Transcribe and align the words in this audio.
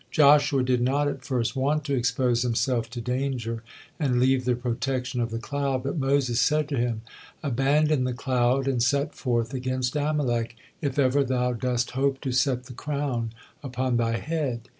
Joshua 0.09 0.63
did 0.63 0.81
not 0.81 1.07
at 1.07 1.23
first 1.23 1.55
want 1.55 1.83
to 1.83 1.93
expose 1.93 2.41
himself 2.41 2.89
to 2.89 2.99
danger 3.01 3.61
and 3.99 4.19
leave 4.19 4.45
the 4.45 4.55
protection 4.55 5.21
of 5.21 5.29
the 5.29 5.37
cloud, 5.37 5.83
but 5.83 5.95
Moses 5.99 6.39
said 6.41 6.67
to 6.69 6.77
him, 6.77 7.01
"Abandon 7.43 8.03
the 8.05 8.11
cloud 8.13 8.67
and 8.67 8.81
set 8.81 9.13
forth 9.13 9.53
against 9.53 9.95
Amalek, 9.95 10.55
if 10.81 10.97
ever 10.97 11.23
thou 11.23 11.53
dost 11.53 11.91
hope 11.91 12.19
to 12.21 12.31
set 12.31 12.63
the 12.63 12.73
crown 12.73 13.31
upon 13.61 13.97
thy 13.97 14.17
head." 14.17 14.61